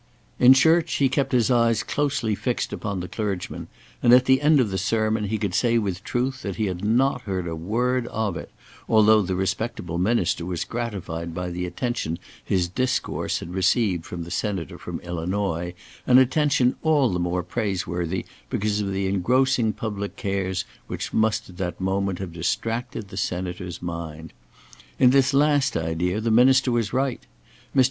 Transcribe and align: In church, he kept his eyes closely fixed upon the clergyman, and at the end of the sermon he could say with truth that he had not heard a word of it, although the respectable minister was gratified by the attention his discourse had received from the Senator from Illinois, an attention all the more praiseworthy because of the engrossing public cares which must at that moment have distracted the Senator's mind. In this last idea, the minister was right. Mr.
In 0.39 0.55
church, 0.55 0.93
he 0.93 1.07
kept 1.09 1.31
his 1.31 1.51
eyes 1.51 1.83
closely 1.83 2.33
fixed 2.33 2.73
upon 2.73 3.01
the 3.01 3.07
clergyman, 3.07 3.67
and 4.01 4.11
at 4.13 4.25
the 4.25 4.41
end 4.41 4.59
of 4.59 4.71
the 4.71 4.79
sermon 4.79 5.25
he 5.25 5.37
could 5.37 5.53
say 5.53 5.77
with 5.77 6.03
truth 6.03 6.41
that 6.41 6.55
he 6.55 6.65
had 6.65 6.83
not 6.83 7.21
heard 7.21 7.45
a 7.47 7.55
word 7.55 8.07
of 8.07 8.35
it, 8.35 8.49
although 8.89 9.21
the 9.21 9.35
respectable 9.35 9.99
minister 9.99 10.43
was 10.43 10.63
gratified 10.65 11.35
by 11.35 11.51
the 11.51 11.67
attention 11.67 12.17
his 12.43 12.67
discourse 12.67 13.41
had 13.41 13.53
received 13.53 14.03
from 14.03 14.23
the 14.23 14.31
Senator 14.31 14.79
from 14.79 14.99
Illinois, 15.01 15.71
an 16.07 16.17
attention 16.17 16.75
all 16.81 17.09
the 17.11 17.19
more 17.19 17.43
praiseworthy 17.43 18.25
because 18.49 18.81
of 18.81 18.91
the 18.91 19.05
engrossing 19.05 19.71
public 19.71 20.15
cares 20.15 20.65
which 20.87 21.13
must 21.13 21.47
at 21.47 21.57
that 21.57 21.79
moment 21.79 22.17
have 22.17 22.33
distracted 22.33 23.09
the 23.09 23.17
Senator's 23.17 23.83
mind. 23.83 24.33
In 24.97 25.11
this 25.11 25.31
last 25.31 25.77
idea, 25.77 26.19
the 26.19 26.31
minister 26.31 26.71
was 26.71 26.91
right. 26.91 27.21
Mr. 27.75 27.79